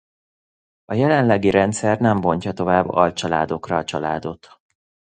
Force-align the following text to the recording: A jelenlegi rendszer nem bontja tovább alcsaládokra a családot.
A 0.85 0.93
jelenlegi 0.93 1.49
rendszer 1.49 1.99
nem 1.99 2.21
bontja 2.21 2.51
tovább 2.51 2.89
alcsaládokra 2.89 3.77
a 3.77 3.83
családot. 3.83 4.59